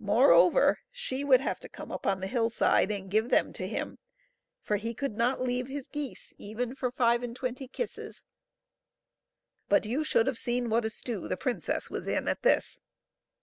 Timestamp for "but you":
9.70-10.04